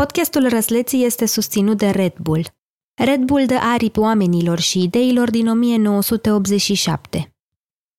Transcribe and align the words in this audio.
Podcastul 0.00 0.48
Răsleții 0.48 1.04
este 1.04 1.26
susținut 1.26 1.78
de 1.78 1.86
Red 1.86 2.12
Bull. 2.22 2.46
Red 3.04 3.20
Bull 3.20 3.46
dă 3.46 3.58
aripi 3.72 3.98
oamenilor 3.98 4.58
și 4.58 4.82
ideilor 4.82 5.30
din 5.30 5.48
1987. 5.48 7.30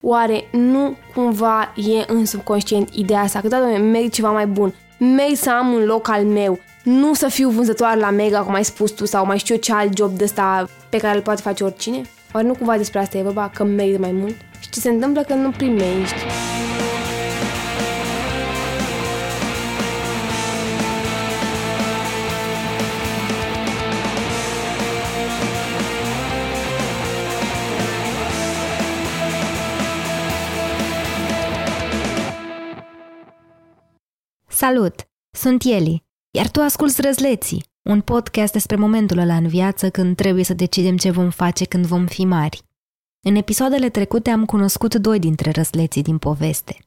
Oare 0.04 0.49
nu 0.52 0.96
cumva 1.13 1.73
e 1.75 2.13
în 2.13 2.25
subconștient 2.25 2.89
ideea 2.89 3.20
asta 3.20 3.39
că 3.39 3.47
da, 3.47 3.57
doamne, 3.57 3.78
merg 3.78 4.12
ceva 4.12 4.31
mai 4.31 4.47
bun, 4.47 4.73
merg 4.99 5.36
să 5.36 5.52
am 5.52 5.73
un 5.73 5.86
loc 5.86 6.07
al 6.07 6.25
meu, 6.25 6.60
nu 6.83 7.14
să 7.14 7.28
fiu 7.28 7.50
vânzătoare 7.50 8.00
la 8.00 8.09
Mega, 8.09 8.41
cum 8.43 8.54
ai 8.54 8.66
spus 8.66 8.91
tu, 8.91 9.05
sau 9.05 9.25
mai 9.25 9.38
știu 9.38 9.55
eu 9.55 9.61
ce 9.61 9.73
alt 9.73 9.98
job 9.98 10.11
de 10.11 10.23
ăsta 10.23 10.70
pe 10.89 10.98
care 10.98 11.16
îl 11.16 11.23
poate 11.23 11.41
face 11.41 11.64
oricine? 11.64 12.02
Oare 12.34 12.48
nu 12.48 12.54
cumva 12.54 12.77
despre 12.77 13.00
asta 13.00 13.18
e 13.18 13.21
vorba, 13.21 13.50
că 13.50 13.64
merg 13.64 14.00
mai 14.00 14.11
mult? 14.11 14.36
Și 14.59 14.70
ce 14.70 14.79
se 14.79 14.89
întâmplă 14.89 15.21
când 15.21 15.43
nu 15.43 15.52
primești? 15.52 16.16
Salut! 34.67 35.08
Sunt 35.38 35.64
Eli, 35.64 36.03
iar 36.38 36.50
tu 36.50 36.62
asculți 36.62 37.02
Răzleții, 37.02 37.66
un 37.89 38.02
podcast 38.02 38.53
despre 38.53 38.76
momentul 38.76 39.17
ăla 39.17 39.36
în 39.36 39.48
viață 39.48 39.90
când 39.90 40.16
trebuie 40.16 40.44
să 40.44 40.53
decidem 40.53 40.98
ce 40.98 41.12
vom 41.12 41.30
face 41.30 41.66
când 41.66 41.86
vom 41.86 42.06
fi 42.06 42.26
mari. 42.26 42.62
În 43.26 43.36
episoadele 43.36 43.90
trecute 43.90 44.30
am 44.30 44.45
cunoscut 44.45 44.95
doi 44.95 45.20
dintre 45.20 45.52
răzleții 45.52 46.02
din 46.02 46.17
poveste. 46.17 46.78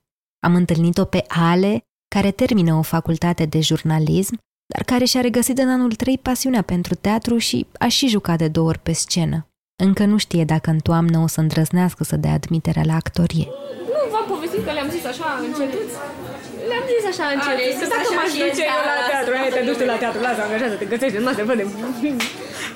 Am 0.47 0.55
întâlnit-o 0.55 1.05
pe 1.05 1.25
Ale, 1.29 1.81
care 2.15 2.31
termină 2.31 2.75
o 2.75 2.83
facultate 2.83 3.45
de 3.45 3.61
jurnalism, 3.61 4.39
dar 4.75 4.85
care 4.85 5.05
și-a 5.05 5.21
regăsit 5.21 5.59
în 5.59 5.69
anul 5.69 5.93
3 5.93 6.19
pasiunea 6.19 6.63
pentru 6.63 6.95
teatru 6.95 7.39
și 7.39 7.67
a 7.79 7.89
și 7.89 8.09
jucat 8.09 8.39
de 8.39 8.49
două 8.49 8.69
ori 8.69 8.79
pe 8.79 8.93
scenă. 8.93 9.49
Încă 9.83 10.05
nu 10.05 10.17
știe 10.17 10.45
dacă 10.45 10.71
în 10.71 10.79
toamnă 10.79 11.19
o 11.19 11.27
să 11.27 11.41
îndrăznească 11.41 12.05
să 12.05 12.17
dea 12.17 12.33
admiterea 12.33 12.85
la 12.85 12.95
actorie. 12.95 13.47
Nu 13.87 14.11
v-am 14.11 14.27
povestit 14.29 14.65
că 14.65 14.73
le-am 14.73 14.91
zis 14.91 15.05
așa 15.05 15.25
încetuți? 15.47 15.95
Le-am 16.71 16.85
zis 16.93 17.05
așa 17.13 17.27
încetuți, 17.35 17.79
că 17.81 17.87
dacă 17.95 18.09
m-aș 18.19 18.33
duce 18.43 18.65
eu 18.75 18.83
la 18.91 18.97
teatru, 19.11 19.33
hai, 19.41 19.51
te 19.57 19.63
duci 19.69 19.81
tu 19.81 19.85
la 19.93 19.99
teatru, 20.03 20.21
lasă, 20.27 20.41
angajează-te, 20.47 20.85
găsește 20.93 21.17
în 21.21 21.25
masă, 21.29 21.41
fă 21.49 21.55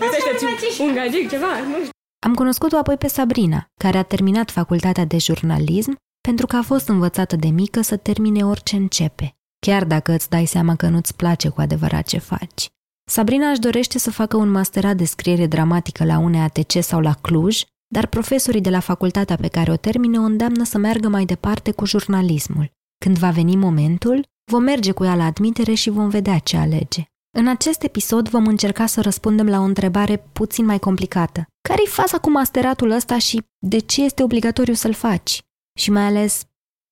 Găsește-ți 0.02 0.80
un 0.84 0.92
gagic, 0.98 1.24
ceva, 1.34 1.52
nu 1.70 1.76
știu. 1.84 1.92
Am 2.26 2.34
cunoscut-o 2.34 2.76
apoi 2.76 2.96
pe 2.96 3.08
Sabrina, 3.08 3.60
care 3.84 3.98
a 3.98 4.02
terminat 4.02 4.48
facultatea 4.50 5.04
de 5.04 5.18
jurnalism 5.18 5.92
pentru 6.28 6.46
că 6.46 6.56
a 6.56 6.62
fost 6.62 6.88
învățată 6.88 7.36
de 7.36 7.48
mică 7.48 7.80
să 7.80 7.96
termine 7.96 8.46
orice 8.46 8.76
începe, 8.76 9.34
chiar 9.66 9.84
dacă 9.84 10.12
îți 10.12 10.30
dai 10.30 10.46
seama 10.46 10.76
că 10.76 10.86
nu-ți 10.88 11.16
place 11.16 11.48
cu 11.48 11.60
adevărat 11.60 12.06
ce 12.06 12.18
faci. 12.18 12.68
Sabrina 13.10 13.48
își 13.50 13.60
dorește 13.60 13.98
să 13.98 14.10
facă 14.10 14.36
un 14.36 14.50
masterat 14.50 14.96
de 14.96 15.04
scriere 15.04 15.46
dramatică 15.46 16.04
la 16.04 16.18
UNEATC 16.18 16.72
sau 16.80 17.00
la 17.00 17.14
Cluj, 17.20 17.62
dar 17.86 18.06
profesorii 18.06 18.60
de 18.60 18.70
la 18.70 18.80
facultatea 18.80 19.36
pe 19.36 19.48
care 19.48 19.70
o 19.70 19.76
termină 19.76 20.20
o 20.20 20.22
îndeamnă 20.22 20.64
să 20.64 20.78
meargă 20.78 21.08
mai 21.08 21.24
departe 21.24 21.70
cu 21.70 21.86
jurnalismul. 21.86 22.70
Când 23.05 23.19
va 23.19 23.30
veni 23.30 23.56
momentul, 23.56 24.27
vom 24.50 24.62
merge 24.62 24.92
cu 24.92 25.05
ea 25.05 25.14
la 25.14 25.24
admitere 25.24 25.74
și 25.74 25.91
vom 25.91 26.08
vedea 26.08 26.38
ce 26.38 26.56
alege. 26.56 27.05
În 27.36 27.48
acest 27.48 27.83
episod 27.83 28.28
vom 28.28 28.46
încerca 28.46 28.86
să 28.86 29.00
răspundem 29.00 29.48
la 29.48 29.58
o 29.58 29.62
întrebare 29.62 30.16
puțin 30.16 30.64
mai 30.64 30.78
complicată. 30.78 31.46
Care-i 31.69 31.86
faza 31.86 32.19
cu 32.19 32.30
masteratul 32.30 32.91
ăsta 32.91 33.19
și 33.19 33.42
de 33.58 33.78
ce 33.78 34.05
este 34.05 34.22
obligatoriu 34.22 34.74
să-l 34.74 34.92
faci? 34.92 35.42
Și 35.78 35.91
mai 35.91 36.02
ales, 36.02 36.44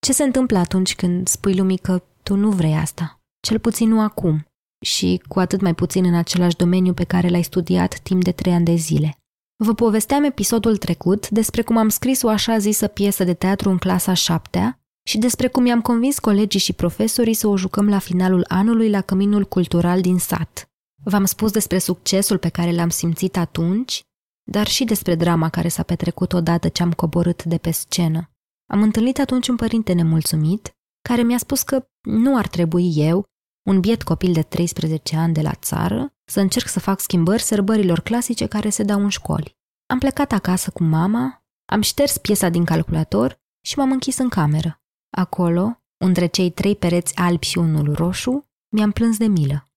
ce 0.07 0.13
se 0.13 0.23
întâmplă 0.23 0.59
atunci 0.59 0.95
când 0.95 1.29
spui 1.29 1.57
lumii 1.57 1.79
că 1.79 2.03
tu 2.23 2.35
nu 2.35 2.51
vrei 2.51 2.75
asta? 2.75 3.21
Cel 3.41 3.59
puțin 3.59 3.89
nu 3.89 4.01
acum. 4.01 4.47
Și 4.85 5.23
cu 5.29 5.41
atât 5.41 5.61
mai 5.61 5.75
puțin 5.75 6.05
în 6.05 6.15
același 6.15 6.57
domeniu 6.57 6.95
pe 6.95 7.05
care 7.05 7.29
l-ai 7.29 7.43
studiat 7.43 7.99
timp 7.99 8.25
de 8.25 8.33
trei 8.33 8.53
ani 8.53 8.65
de 8.65 8.75
zile. 8.75 9.17
Vă 9.65 9.75
povesteam 9.75 10.25
episodul 10.25 10.77
trecut 10.77 11.29
despre 11.29 11.63
cum 11.63 11.77
am 11.77 11.89
scris 11.89 12.23
o 12.23 12.29
așa 12.29 12.59
zisă 12.59 12.87
piesă 12.87 13.25
de 13.25 13.35
teatru 13.35 13.71
în 13.71 13.79
clasa 13.79 14.15
șaptea 14.15 14.77
și 15.03 15.19
despre 15.19 15.49
cum 15.49 15.67
i-am 15.67 15.81
convins 15.81 16.19
colegii 16.19 16.61
și 16.61 16.73
profesorii 16.73 17.35
să 17.35 17.47
o 17.47 17.57
jucăm 17.57 17.89
la 17.89 17.99
finalul 17.99 18.45
anului 18.49 18.91
la 18.91 19.01
Căminul 19.01 19.45
Cultural 19.45 20.01
din 20.01 20.19
sat. 20.19 20.71
V-am 21.05 21.25
spus 21.25 21.51
despre 21.51 21.79
succesul 21.79 22.39
pe 22.39 22.49
care 22.49 22.73
l-am 22.73 22.89
simțit 22.89 23.37
atunci, 23.37 24.03
dar 24.51 24.67
și 24.67 24.85
despre 24.85 25.15
drama 25.15 25.49
care 25.49 25.69
s-a 25.69 25.83
petrecut 25.83 26.33
odată 26.33 26.69
ce 26.69 26.83
am 26.83 26.93
coborât 26.93 27.45
de 27.45 27.59
pe 27.59 27.71
scenă. 27.71 28.31
Am 28.67 28.83
întâlnit 28.83 29.19
atunci 29.19 29.49
un 29.49 29.57
părinte 29.57 29.93
nemulțumit, 29.93 30.73
care 31.09 31.23
mi-a 31.23 31.39
spus 31.39 31.63
că 31.63 31.87
nu 32.01 32.37
ar 32.37 32.49
trebui 32.49 32.93
eu, 32.97 33.25
un 33.69 33.81
biet 33.81 34.03
copil 34.03 34.33
de 34.33 34.43
13 34.43 35.17
ani 35.17 35.35
de 35.35 35.41
la 35.41 35.55
țară, 35.55 36.15
să 36.25 36.41
încerc 36.41 36.69
să 36.69 36.81
fac 36.81 37.01
schimbări 37.01 37.43
sărbărilor 37.43 38.01
clasice 38.01 38.47
care 38.47 38.69
se 38.69 38.83
dau 38.83 39.03
în 39.03 39.09
școli. 39.09 39.57
Am 39.87 39.99
plecat 39.99 40.33
acasă 40.33 40.71
cu 40.71 40.83
mama, 40.83 41.45
am 41.65 41.81
șters 41.81 42.19
piesa 42.19 42.49
din 42.49 42.65
calculator 42.65 43.41
și 43.67 43.79
m-am 43.79 43.91
închis 43.91 44.19
în 44.19 44.29
cameră. 44.29 44.82
Acolo, 45.17 45.81
între 46.05 46.27
cei 46.27 46.51
trei 46.51 46.77
pereți 46.77 47.17
albi 47.17 47.47
și 47.47 47.59
unul 47.59 47.95
roșu, 47.95 48.47
mi-am 48.75 48.91
plâns 48.91 49.17
de 49.17 49.27
milă. 49.27 49.69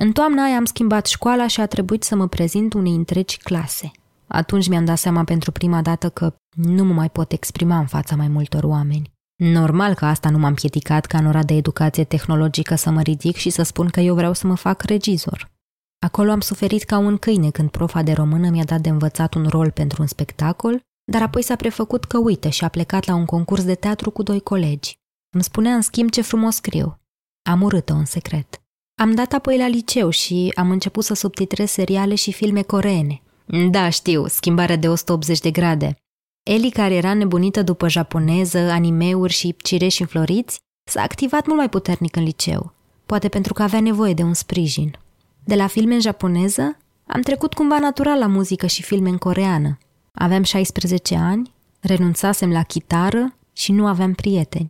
În 0.00 0.12
toamna 0.12 0.44
aia 0.44 0.56
am 0.56 0.64
schimbat 0.64 1.06
școala 1.06 1.46
și 1.46 1.60
a 1.60 1.66
trebuit 1.66 2.02
să 2.02 2.16
mă 2.16 2.28
prezint 2.28 2.72
unei 2.72 2.94
întregi 2.94 3.38
clase. 3.38 3.90
Atunci 4.26 4.68
mi-am 4.68 4.84
dat 4.84 4.98
seama 4.98 5.24
pentru 5.24 5.52
prima 5.52 5.82
dată 5.82 6.08
că 6.10 6.34
nu 6.56 6.84
mă 6.84 6.92
mai 6.92 7.10
pot 7.10 7.32
exprima 7.32 7.78
în 7.78 7.86
fața 7.86 8.16
mai 8.16 8.28
multor 8.28 8.64
oameni. 8.64 9.12
Normal 9.36 9.94
că 9.94 10.04
asta 10.04 10.30
nu 10.30 10.38
m-a 10.38 10.48
împiedicat 10.48 11.06
ca 11.06 11.18
în 11.18 11.26
ora 11.26 11.42
de 11.42 11.54
educație 11.54 12.04
tehnologică 12.04 12.74
să 12.74 12.90
mă 12.90 13.02
ridic 13.02 13.36
și 13.36 13.50
să 13.50 13.62
spun 13.62 13.88
că 13.88 14.00
eu 14.00 14.14
vreau 14.14 14.32
să 14.32 14.46
mă 14.46 14.56
fac 14.56 14.82
regizor. 14.82 15.50
Acolo 15.98 16.30
am 16.30 16.40
suferit 16.40 16.82
ca 16.82 16.98
un 16.98 17.16
câine 17.16 17.50
când 17.50 17.70
profa 17.70 18.02
de 18.02 18.12
română 18.12 18.48
mi-a 18.48 18.64
dat 18.64 18.80
de 18.80 18.88
învățat 18.88 19.34
un 19.34 19.46
rol 19.46 19.70
pentru 19.70 20.02
un 20.02 20.08
spectacol, 20.08 20.80
dar 21.04 21.22
apoi 21.22 21.42
s-a 21.42 21.56
prefăcut 21.56 22.04
că 22.04 22.18
uită 22.18 22.48
și 22.48 22.64
a 22.64 22.68
plecat 22.68 23.06
la 23.06 23.14
un 23.14 23.24
concurs 23.24 23.64
de 23.64 23.74
teatru 23.74 24.10
cu 24.10 24.22
doi 24.22 24.40
colegi. 24.40 24.98
Îmi 25.34 25.42
spunea 25.42 25.74
în 25.74 25.80
schimb 25.80 26.10
ce 26.10 26.22
frumos 26.22 26.54
scriu. 26.54 26.98
Am 27.42 27.62
urât-o 27.62 27.94
în 27.94 28.04
secret. 28.04 28.62
Am 29.00 29.14
dat 29.14 29.32
apoi 29.32 29.58
la 29.58 29.66
liceu 29.66 30.10
și 30.10 30.52
am 30.54 30.70
început 30.70 31.04
să 31.04 31.14
subtitrez 31.14 31.70
seriale 31.70 32.14
și 32.14 32.32
filme 32.32 32.62
coreene. 32.62 33.22
Da, 33.70 33.88
știu, 33.88 34.26
schimbarea 34.26 34.76
de 34.76 34.88
180 34.88 35.38
de 35.40 35.50
grade. 35.50 35.96
Eli, 36.42 36.70
care 36.70 36.94
era 36.94 37.14
nebunită 37.14 37.62
după 37.62 37.88
japoneză, 37.88 38.58
animeuri 38.58 39.32
și 39.32 39.56
cireși 39.62 40.00
înfloriți, 40.00 40.58
s-a 40.90 41.02
activat 41.02 41.46
mult 41.46 41.58
mai 41.58 41.68
puternic 41.68 42.16
în 42.16 42.22
liceu, 42.22 42.72
poate 43.06 43.28
pentru 43.28 43.52
că 43.52 43.62
avea 43.62 43.80
nevoie 43.80 44.14
de 44.14 44.22
un 44.22 44.34
sprijin. 44.34 44.98
De 45.44 45.54
la 45.54 45.66
filme 45.66 45.94
în 45.94 46.00
japoneză, 46.00 46.76
am 47.06 47.20
trecut 47.20 47.54
cumva 47.54 47.78
natural 47.78 48.18
la 48.18 48.26
muzică 48.26 48.66
și 48.66 48.82
filme 48.82 49.08
în 49.08 49.18
coreană. 49.18 49.78
Aveam 50.18 50.42
16 50.42 51.16
ani, 51.16 51.54
renunțasem 51.80 52.50
la 52.50 52.62
chitară 52.62 53.36
și 53.52 53.72
nu 53.72 53.86
aveam 53.86 54.12
prieteni. 54.12 54.68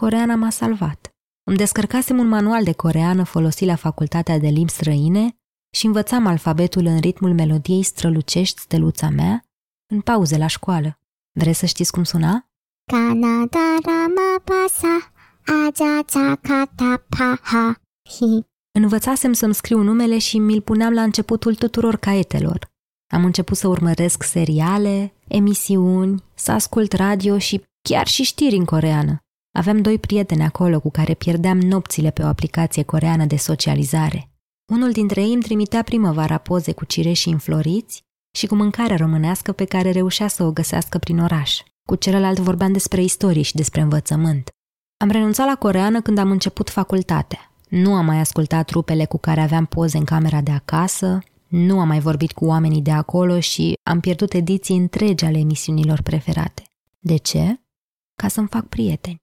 Coreana 0.00 0.34
m-a 0.34 0.50
salvat. 0.50 1.08
Îmi 1.48 1.56
descărcasem 1.56 2.18
un 2.18 2.28
manual 2.28 2.64
de 2.64 2.72
coreană 2.72 3.24
folosit 3.24 3.66
la 3.66 3.74
facultatea 3.74 4.38
de 4.38 4.48
limbi 4.48 4.70
străine 4.70 5.36
și 5.76 5.86
învățam 5.86 6.26
alfabetul 6.26 6.84
în 6.84 7.00
ritmul 7.00 7.34
melodiei 7.34 7.82
strălucești 7.82 8.60
steluța 8.60 9.08
mea 9.08 9.44
în 9.92 10.00
pauze 10.00 10.36
la 10.36 10.46
școală. 10.46 10.98
Vreți 11.38 11.58
să 11.58 11.66
știți 11.66 11.92
cum 11.92 12.04
suna? 12.04 12.46
Canada 12.92 13.78
rama 13.84 14.42
pasa, 14.44 15.12
aja 15.64 16.38
ha 17.40 17.80
hi. 18.02 18.44
Învățasem 18.78 19.32
să-mi 19.32 19.54
scriu 19.54 19.82
numele 19.82 20.18
și 20.18 20.38
mi-l 20.38 20.60
puneam 20.60 20.92
la 20.92 21.02
începutul 21.02 21.54
tuturor 21.54 21.96
caietelor. 21.96 22.74
Am 23.08 23.24
început 23.24 23.56
să 23.56 23.68
urmăresc 23.68 24.22
seriale, 24.22 25.12
emisiuni, 25.28 26.22
să 26.34 26.52
ascult 26.52 26.92
radio 26.92 27.38
și 27.38 27.62
chiar 27.82 28.06
și 28.06 28.22
știri 28.22 28.56
în 28.56 28.64
coreană. 28.64 29.20
Aveam 29.58 29.82
doi 29.82 29.98
prieteni 29.98 30.42
acolo 30.42 30.80
cu 30.80 30.90
care 30.90 31.14
pierdeam 31.14 31.58
nopțile 31.58 32.10
pe 32.10 32.22
o 32.22 32.26
aplicație 32.26 32.82
coreană 32.82 33.24
de 33.24 33.36
socializare. 33.36 34.30
Unul 34.72 34.92
dintre 34.92 35.20
ei 35.20 35.32
îmi 35.32 35.42
trimitea 35.42 35.82
primăvara 35.82 36.38
poze 36.38 36.72
cu 36.72 36.84
cireși 36.84 37.28
înfloriți 37.28 38.02
și 38.36 38.46
cu 38.46 38.54
mâncarea 38.54 38.96
românească 38.96 39.52
pe 39.52 39.64
care 39.64 39.90
reușea 39.90 40.28
să 40.28 40.42
o 40.42 40.52
găsească 40.52 40.98
prin 40.98 41.18
oraș. 41.18 41.60
Cu 41.88 41.94
celălalt 41.94 42.38
vorbeam 42.38 42.72
despre 42.72 43.02
istorie 43.02 43.42
și 43.42 43.54
despre 43.54 43.80
învățământ. 43.80 44.48
Am 44.96 45.10
renunțat 45.10 45.46
la 45.46 45.54
coreană 45.54 46.00
când 46.00 46.18
am 46.18 46.30
început 46.30 46.70
facultatea. 46.70 47.50
Nu 47.68 47.94
am 47.94 48.04
mai 48.04 48.18
ascultat 48.18 48.66
trupele 48.66 49.04
cu 49.04 49.18
care 49.18 49.40
aveam 49.40 49.66
poze 49.66 49.96
în 49.96 50.04
camera 50.04 50.40
de 50.40 50.50
acasă, 50.50 51.22
nu 51.46 51.80
am 51.80 51.86
mai 51.88 52.00
vorbit 52.00 52.32
cu 52.32 52.44
oamenii 52.44 52.82
de 52.82 52.90
acolo 52.90 53.40
și 53.40 53.74
am 53.82 54.00
pierdut 54.00 54.32
ediții 54.32 54.76
întregi 54.76 55.24
ale 55.24 55.38
emisiunilor 55.38 56.02
preferate. 56.02 56.62
De 56.98 57.16
ce? 57.16 57.60
Ca 58.14 58.28
să-mi 58.28 58.48
fac 58.48 58.66
prieteni. 58.66 59.16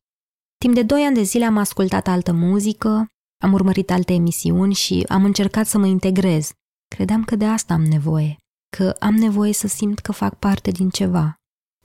Timp 0.58 0.76
de 0.76 0.84
doi 0.84 1.02
ani 1.02 1.16
de 1.16 1.22
zile 1.22 1.46
am 1.46 1.58
ascultat 1.58 2.08
altă 2.08 2.34
muzică, 2.34 3.08
am 3.38 3.54
urmărit 3.54 3.92
alte 3.92 4.14
emisiuni 4.14 4.74
și 4.74 5.06
am 5.08 5.24
încercat 5.24 5.68
să 5.68 5.78
mă 5.78 5.86
integrez. 5.86 6.52
Credeam 6.88 7.24
că 7.24 7.36
de 7.36 7.46
asta 7.46 7.74
am 7.74 7.82
nevoie, 7.82 8.38
că 8.78 8.96
am 9.00 9.14
nevoie 9.14 9.54
să 9.54 9.68
simt 9.68 10.00
că 10.00 10.12
fac 10.12 10.40
parte 10.40 10.72
din 10.72 10.90
ceva, 10.90 11.36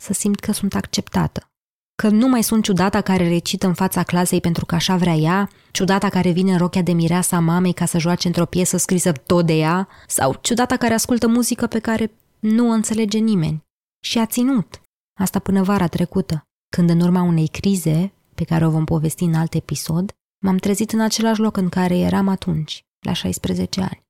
să 0.01 0.13
simt 0.13 0.41
că 0.41 0.53
sunt 0.53 0.75
acceptată. 0.75 1.51
Că 2.03 2.09
nu 2.09 2.29
mai 2.29 2.43
sunt 2.43 2.65
ciudata 2.65 3.01
care 3.01 3.29
recită 3.29 3.67
în 3.67 3.75
fața 3.75 4.03
clasei 4.03 4.41
pentru 4.41 4.67
că 4.67 4.75
așa 4.75 4.97
vrea 4.97 5.15
ea, 5.15 5.49
ciudata 5.71 6.09
care 6.09 6.31
vine 6.31 6.53
în 6.53 6.59
rochea 6.59 6.83
de 6.83 6.93
mireasa 6.93 7.39
mamei 7.39 7.73
ca 7.73 7.85
să 7.85 7.99
joace 7.99 8.27
într-o 8.27 8.45
piesă 8.45 8.77
scrisă 8.77 9.13
tot 9.13 9.47
de 9.47 9.53
ea, 9.53 9.89
sau 10.07 10.39
ciudata 10.41 10.77
care 10.77 10.95
ascultă 10.95 11.29
muzică 11.29 11.67
pe 11.67 11.79
care 11.79 12.13
nu 12.39 12.69
o 12.69 12.73
înțelege 12.73 13.19
nimeni. 13.19 13.65
Și 14.05 14.19
a 14.19 14.27
ținut. 14.27 14.81
Asta 15.21 15.39
până 15.39 15.63
vara 15.63 15.87
trecută, 15.87 16.43
când 16.77 16.91
în 16.91 17.01
urma 17.01 17.23
unei 17.23 17.47
crize, 17.47 18.13
pe 18.35 18.45
care 18.45 18.67
o 18.67 18.71
vom 18.71 18.85
povesti 18.85 19.25
în 19.25 19.35
alt 19.35 19.55
episod, 19.55 20.13
m-am 20.45 20.57
trezit 20.57 20.93
în 20.93 21.01
același 21.01 21.41
loc 21.41 21.57
în 21.57 21.69
care 21.69 21.99
eram 21.99 22.29
atunci, 22.29 22.85
la 23.07 23.13
16 23.13 23.81
ani. 23.81 24.03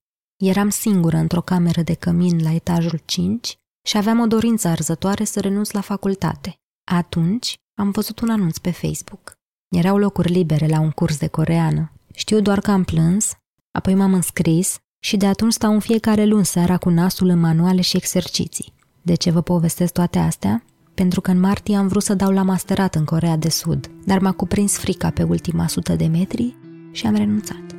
Eram 0.44 0.68
singură 0.68 1.16
într-o 1.16 1.40
cameră 1.40 1.82
de 1.82 1.94
cămin 1.94 2.42
la 2.42 2.50
etajul 2.50 3.00
5 3.04 3.56
și 3.86 3.96
aveam 3.96 4.20
o 4.20 4.26
dorință 4.26 4.68
arzătoare 4.68 5.24
să 5.24 5.40
renunț 5.40 5.70
la 5.70 5.80
facultate. 5.80 6.54
Atunci 6.90 7.58
am 7.78 7.90
văzut 7.90 8.20
un 8.20 8.30
anunț 8.30 8.58
pe 8.58 8.70
Facebook. 8.70 9.38
Erau 9.68 9.96
locuri 9.96 10.32
libere 10.32 10.66
la 10.66 10.80
un 10.80 10.90
curs 10.90 11.18
de 11.18 11.26
coreană. 11.26 11.92
Știu 12.14 12.40
doar 12.40 12.60
că 12.60 12.70
am 12.70 12.84
plâns, 12.84 13.32
apoi 13.70 13.94
m-am 13.94 14.14
înscris 14.14 14.78
și 14.98 15.16
de 15.16 15.26
atunci 15.26 15.52
stau 15.52 15.72
în 15.72 15.80
fiecare 15.80 16.24
luni 16.24 16.44
seara 16.44 16.76
cu 16.76 16.90
nasul 16.90 17.28
în 17.28 17.38
manuale 17.38 17.80
și 17.80 17.96
exerciții. 17.96 18.72
De 19.02 19.14
ce 19.14 19.30
vă 19.30 19.40
povestesc 19.40 19.92
toate 19.92 20.18
astea? 20.18 20.64
Pentru 20.94 21.20
că 21.20 21.30
în 21.30 21.40
martie 21.40 21.76
am 21.76 21.88
vrut 21.88 22.02
să 22.02 22.14
dau 22.14 22.30
la 22.30 22.42
masterat 22.42 22.94
în 22.94 23.04
Corea 23.04 23.36
de 23.36 23.48
Sud, 23.48 23.90
dar 24.04 24.18
m-a 24.18 24.32
cuprins 24.32 24.76
frica 24.76 25.10
pe 25.10 25.22
ultima 25.22 25.66
sută 25.66 25.94
de 25.94 26.06
metri 26.06 26.56
și 26.92 27.06
am 27.06 27.14
renunțat. 27.14 27.76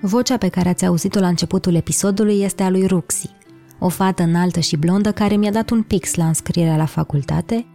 Vocea 0.00 0.36
pe 0.36 0.48
care 0.48 0.68
ați 0.68 0.86
auzit-o 0.86 1.20
la 1.20 1.28
începutul 1.28 1.74
episodului 1.74 2.40
este 2.40 2.62
a 2.62 2.70
lui 2.70 2.86
Ruxi, 2.86 3.30
o 3.78 3.88
fată 3.88 4.22
înaltă 4.22 4.60
și 4.60 4.76
blondă 4.76 5.12
care 5.12 5.36
mi-a 5.36 5.50
dat 5.50 5.70
un 5.70 5.82
pix 5.82 6.14
la 6.14 6.26
înscrierea 6.26 6.76
la 6.76 6.86
facultate, 6.86 7.66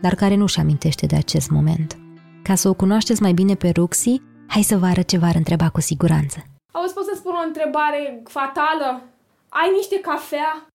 dar 0.00 0.14
care 0.14 0.34
nu-și 0.34 0.60
amintește 0.60 1.06
de 1.06 1.16
acest 1.16 1.50
moment. 1.50 1.98
Ca 2.42 2.54
să 2.54 2.68
o 2.68 2.74
cunoașteți 2.74 3.22
mai 3.22 3.32
bine 3.32 3.54
pe 3.54 3.70
Ruxi, 3.70 4.22
hai 4.46 4.62
să 4.62 4.78
vă 4.78 4.86
arăt 4.86 5.06
ce 5.06 5.18
v-ar 5.18 5.34
întreba 5.34 5.68
cu 5.68 5.80
siguranță. 5.80 6.44
Auzi, 6.72 6.94
pot 6.94 7.04
să 7.04 7.12
spun 7.16 7.32
o 7.32 7.46
întrebare 7.46 8.22
fatală? 8.24 9.02
Ai 9.48 9.70
niște 9.76 10.00
cafea? 10.00 10.66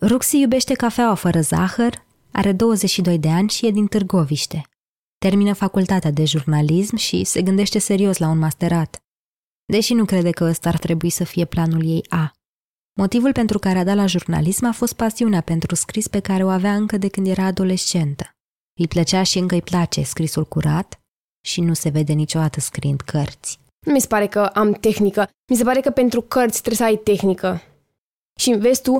Ruxi 0.00 0.40
iubește 0.40 0.74
cafeaua 0.74 1.14
fără 1.14 1.40
zahăr, 1.40 2.04
are 2.32 2.52
22 2.52 3.18
de 3.18 3.28
ani 3.28 3.48
și 3.48 3.66
e 3.66 3.70
din 3.70 3.86
Târgoviște. 3.86 4.62
Termină 5.18 5.52
facultatea 5.52 6.10
de 6.10 6.24
jurnalism 6.24 6.96
și 6.96 7.24
se 7.24 7.42
gândește 7.42 7.78
serios 7.78 8.18
la 8.18 8.28
un 8.28 8.38
masterat. 8.38 8.98
Deși 9.72 9.94
nu 9.94 10.04
crede 10.04 10.30
că 10.30 10.44
ăsta 10.44 10.68
ar 10.68 10.78
trebui 10.78 11.10
să 11.10 11.24
fie 11.24 11.44
planul 11.44 11.84
ei 11.84 12.04
A. 12.08 12.30
Motivul 12.96 13.32
pentru 13.32 13.58
care 13.58 13.78
a 13.78 13.84
dat 13.84 13.96
la 13.96 14.06
jurnalism 14.06 14.64
a 14.64 14.72
fost 14.72 14.92
pasiunea 14.92 15.40
pentru 15.40 15.74
scris 15.74 16.08
pe 16.08 16.20
care 16.20 16.44
o 16.44 16.48
avea 16.48 16.74
încă 16.74 16.96
de 16.96 17.08
când 17.08 17.26
era 17.26 17.44
adolescentă. 17.44 18.24
Îi 18.80 18.88
plăcea 18.88 19.22
și 19.22 19.38
încă 19.38 19.54
îi 19.54 19.62
place 19.62 20.02
scrisul 20.02 20.44
curat 20.44 21.00
și 21.46 21.60
nu 21.60 21.74
se 21.74 21.88
vede 21.88 22.12
niciodată 22.12 22.60
scriind 22.60 23.00
cărți. 23.00 23.58
Nu 23.86 23.92
mi 23.92 24.00
se 24.00 24.06
pare 24.06 24.26
că 24.26 24.40
am 24.40 24.72
tehnică. 24.72 25.28
Mi 25.50 25.56
se 25.56 25.64
pare 25.64 25.80
că 25.80 25.90
pentru 25.90 26.20
cărți 26.20 26.62
trebuie 26.62 26.76
să 26.76 26.84
ai 26.84 26.96
tehnică. 26.96 27.62
Și 28.40 28.50
vezi 28.50 28.82
tu, 28.82 28.98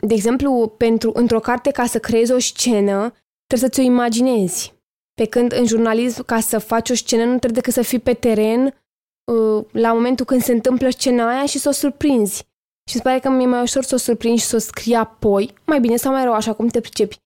de 0.00 0.14
exemplu, 0.14 0.74
pentru 0.76 1.10
într-o 1.14 1.40
carte 1.40 1.70
ca 1.70 1.86
să 1.86 1.98
creezi 1.98 2.32
o 2.32 2.38
scenă, 2.38 3.12
trebuie 3.46 3.68
să 3.68 3.74
ți-o 3.74 3.82
imaginezi. 3.82 4.74
Pe 5.14 5.26
când 5.26 5.52
în 5.52 5.66
jurnalism, 5.66 6.24
ca 6.24 6.40
să 6.40 6.58
faci 6.58 6.90
o 6.90 6.94
scenă, 6.94 7.22
nu 7.22 7.38
trebuie 7.38 7.60
decât 7.60 7.72
să 7.72 7.82
fii 7.82 7.98
pe 7.98 8.14
teren 8.14 8.64
uh, 9.24 9.64
la 9.70 9.92
momentul 9.92 10.24
când 10.24 10.42
se 10.42 10.52
întâmplă 10.52 10.90
scena 10.90 11.28
aia 11.28 11.46
și 11.46 11.58
să 11.58 11.68
o 11.68 11.72
surprinzi. 11.72 12.52
Și 12.90 12.96
se 12.96 13.02
pare 13.02 13.18
că 13.18 13.28
mi-e 13.28 13.46
mai 13.46 13.62
ușor 13.62 13.82
să 13.82 13.94
o 13.94 13.98
surprinzi 13.98 14.42
și 14.42 14.48
să 14.48 14.56
o 14.56 14.58
scrii 14.58 14.94
apoi, 14.94 15.54
mai 15.66 15.80
bine 15.80 15.96
sau 15.96 16.12
mai 16.12 16.24
rău, 16.24 16.32
așa 16.32 16.52
cum 16.52 16.66
te 16.68 16.80
pricepi, 16.80 17.16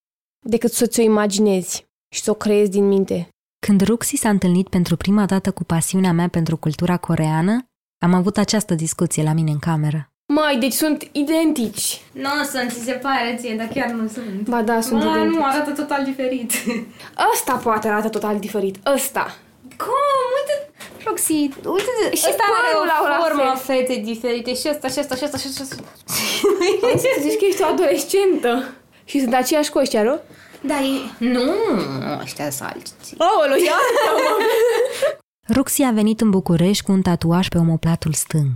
decât 0.46 0.72
să 0.72 0.86
ți-o 0.86 1.02
imaginezi 1.02 1.86
și 2.14 2.20
să 2.22 2.30
o 2.30 2.34
creezi 2.34 2.70
din 2.70 2.88
minte. 2.88 3.28
Când 3.66 3.80
Ruxi 3.80 4.16
s-a 4.16 4.28
întâlnit 4.28 4.68
pentru 4.68 4.96
prima 4.96 5.26
dată 5.26 5.50
cu 5.50 5.64
pasiunea 5.64 6.12
mea 6.12 6.28
pentru 6.28 6.56
cultura 6.56 6.96
coreană, 6.96 7.64
am 8.04 8.14
avut 8.14 8.36
această 8.38 8.74
discuție 8.74 9.22
la 9.22 9.32
mine 9.32 9.50
în 9.50 9.58
cameră. 9.58 10.08
Mai, 10.34 10.58
deci 10.58 10.72
sunt 10.72 11.08
identici. 11.12 12.00
Nu 12.12 12.44
sunt, 12.50 12.70
ți 12.70 12.84
se 12.84 12.92
pare 12.92 13.36
ție, 13.40 13.56
dar 13.56 13.66
chiar 13.66 13.90
nu 13.90 14.08
sunt. 14.08 14.48
Ba 14.48 14.62
da, 14.62 14.80
sunt 14.80 15.02
Ma, 15.04 15.10
identici. 15.10 15.34
nu, 15.36 15.44
arată 15.44 15.70
total 15.70 16.04
diferit. 16.04 16.52
Ăsta 17.34 17.56
poate 17.56 17.88
arată 17.88 18.08
total 18.08 18.38
diferit. 18.38 18.76
Ăsta. 18.94 19.36
Cum? 19.84 20.26
Uite, 20.38 20.54
Roxy, 21.06 21.32
uite, 21.76 21.92
Și 22.20 22.24
ăsta 22.30 22.42
are 22.48 22.70
părul 22.72 22.88
au 22.90 23.06
la 23.06 23.16
o 23.18 23.22
formă 23.22 23.54
fel. 23.56 23.76
fete 23.76 23.94
diferite 24.10 24.54
și 24.54 24.66
ăsta, 24.72 24.88
și 24.88 24.98
ăsta, 25.02 25.14
și 25.16 25.24
ăsta, 25.24 25.38
și 25.38 25.46
ăsta, 25.48 25.64
și 25.64 25.72
ăsta. 25.72 25.82
Ai 26.86 26.98
să 26.98 27.08
zici 27.20 27.38
că 27.38 27.44
ești 27.48 27.62
o 27.62 27.66
adolescentă. 27.66 28.52
Și 29.04 29.20
sunt 29.20 29.34
aceeași 29.34 29.70
cu 29.70 29.78
ăștia, 29.78 30.02
nu? 30.02 30.20
Da, 30.60 30.74
e... 30.78 30.98
Nu, 31.18 31.52
ăștia 32.22 32.50
sunt 32.50 32.68
alții. 32.68 33.16
Aolo, 33.18 33.54
ia! 33.64 33.78
Ruxi 35.54 35.82
a 35.82 35.90
venit 35.90 36.20
în 36.20 36.30
București 36.30 36.84
cu 36.84 36.92
un 36.92 37.02
tatuaj 37.02 37.48
pe 37.48 37.58
omoplatul 37.58 38.12
stâng. 38.12 38.50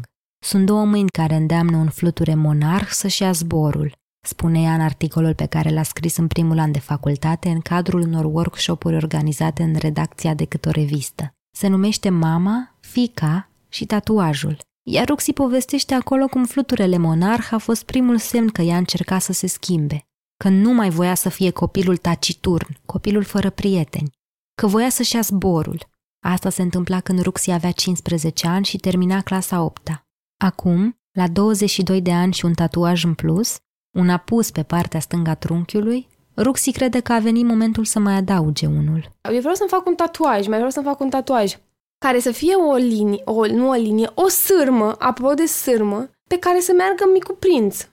Sunt 0.45 0.67
două 0.67 0.85
mâini 0.85 1.09
care 1.19 1.35
îndeamnă 1.35 1.77
un 1.77 1.89
fluture 1.91 2.35
monarh 2.35 2.87
să-și 2.91 3.23
ia 3.23 3.33
zborul, 3.33 3.93
spune 4.27 4.63
ea 4.63 4.75
în 4.75 4.81
articolul 4.81 5.35
pe 5.35 5.47
care 5.47 5.71
l-a 5.71 5.83
scris 5.83 6.17
în 6.17 6.27
primul 6.27 6.59
an 6.59 6.73
de 6.73 6.79
facultate 6.79 7.49
în 7.49 7.61
cadrul 7.61 8.01
unor 8.01 8.25
workshop-uri 8.25 8.97
organizate 8.97 9.63
în 9.63 9.75
redacția 9.75 10.35
de 10.35 10.45
câte 10.45 10.69
o 10.69 10.73
revistă. 10.73 11.35
Se 11.57 11.69
numește 11.69 12.09
Mama, 12.09 12.75
Fica 12.81 13.49
și 13.69 13.87
Tatuajul. 13.87 14.59
Iar 14.83 15.07
Ruxi 15.07 15.33
povestește 15.33 15.95
acolo 15.95 16.27
cum 16.27 16.45
fluturele 16.45 16.99
monarh 16.99 17.49
a 17.51 17.59
fost 17.59 17.85
primul 17.85 18.19
semn 18.19 18.49
că 18.49 18.63
ea 18.63 18.77
încerca 18.77 19.19
să 19.19 19.33
se 19.33 19.47
schimbe, 19.47 20.07
că 20.37 20.49
nu 20.49 20.73
mai 20.73 20.91
voia 20.91 21.15
să 21.15 21.29
fie 21.29 21.51
copilul 21.51 21.97
taciturn, 21.97 22.79
copilul 22.87 23.23
fără 23.23 23.51
prieteni, 23.51 24.11
că 24.55 24.67
voia 24.67 24.89
să-și 24.89 25.15
ia 25.15 25.21
zborul. 25.21 25.91
Asta 26.25 26.51
se 26.51 26.63
întâmpla 26.63 27.01
când 27.01 27.21
Ruxi 27.21 27.51
avea 27.51 27.71
15 27.71 28.47
ani 28.47 28.65
și 28.65 28.77
termina 28.77 29.21
clasa 29.21 29.63
8 29.63 29.91
-a. 29.91 30.03
Acum, 30.45 30.99
la 31.13 31.29
22 31.29 32.01
de 32.01 32.13
ani 32.13 32.33
și 32.33 32.45
un 32.45 32.53
tatuaj 32.53 33.05
în 33.05 33.15
plus, 33.15 33.59
un 33.93 34.09
apus 34.09 34.51
pe 34.51 34.63
partea 34.63 35.01
stângă 35.01 35.31
a 35.31 35.35
trunchiului, 35.35 36.09
Ruxi 36.37 36.73
crede 36.73 37.01
că 37.01 37.13
a 37.13 37.19
venit 37.19 37.45
momentul 37.45 37.85
să 37.85 37.99
mai 37.99 38.15
adauge 38.15 38.67
unul. 38.67 39.11
Eu 39.33 39.39
vreau 39.39 39.55
să-mi 39.55 39.69
fac 39.69 39.87
un 39.87 39.95
tatuaj, 39.95 40.47
mai 40.47 40.57
vreau 40.57 40.71
să-mi 40.71 40.87
fac 40.87 41.01
un 41.01 41.11
tatuaj 41.11 41.57
care 41.99 42.21
să 42.21 42.31
fie 42.31 42.55
o 42.55 42.75
linie, 42.75 43.23
o, 43.25 43.47
nu 43.47 43.69
o 43.69 43.73
linie, 43.73 44.11
o 44.15 44.29
sârmă, 44.29 44.95
apropo 44.99 45.35
de 45.35 45.47
sârmă, 45.47 46.11
pe 46.29 46.39
care 46.39 46.61
să 46.61 46.73
meargă 46.77 47.05
Micu 47.13 47.35
Prinț. 47.35 47.89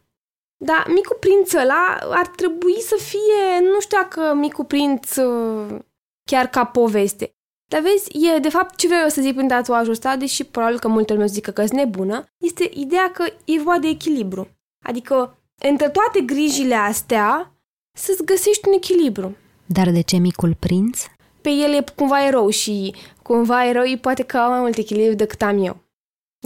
Dar 0.65 0.85
Micu 0.87 1.17
Prinț 1.19 1.53
ăla 1.53 1.97
ar 2.01 2.27
trebui 2.27 2.81
să 2.81 2.95
fie, 2.99 3.67
nu 3.73 3.79
știu 3.79 3.97
dacă 3.97 4.33
Micu 4.33 4.63
Prinț 4.63 5.15
uh, 5.15 5.79
chiar 6.23 6.47
ca 6.47 6.65
poveste. 6.65 7.31
Dar 7.71 7.81
vezi, 7.81 8.25
e 8.33 8.39
de 8.39 8.49
fapt 8.49 8.75
ce 8.75 8.87
vreau 8.87 9.01
eu 9.01 9.09
să 9.09 9.21
zic 9.21 9.35
prin 9.35 9.47
tatuajul 9.47 9.91
ăsta, 9.91 10.15
deși 10.15 10.43
probabil 10.43 10.79
că 10.79 10.87
multă 10.87 11.13
lume 11.13 11.25
o 11.25 11.27
să 11.27 11.33
zică 11.33 11.51
că 11.51 11.65
sunt 11.65 11.79
nebună, 11.79 12.25
este 12.37 12.69
ideea 12.73 13.11
că 13.11 13.23
e 13.45 13.57
vorba 13.57 13.79
de 13.79 13.87
echilibru. 13.87 14.47
Adică, 14.85 15.38
între 15.59 15.89
toate 15.89 16.21
grijile 16.21 16.75
astea, 16.75 17.53
să-ți 17.97 18.25
găsești 18.25 18.67
un 18.67 18.73
echilibru. 18.73 19.35
Dar 19.65 19.89
de 19.89 20.01
ce 20.01 20.17
micul 20.17 20.55
prinț? 20.55 21.05
Pe 21.41 21.49
el 21.49 21.73
e 21.73 21.83
cumva 21.95 22.25
erou 22.25 22.49
și 22.49 22.95
cumva 23.21 23.65
eroii 23.65 23.97
poate 23.97 24.23
că 24.23 24.37
au 24.37 24.49
mai 24.49 24.59
mult 24.59 24.77
echilibru 24.77 25.15
decât 25.15 25.41
am 25.41 25.63
eu. 25.63 25.77